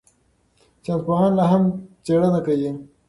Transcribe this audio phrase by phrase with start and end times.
[0.83, 1.63] ساینسپوهان لا هم
[2.05, 2.71] څېړنه کوي.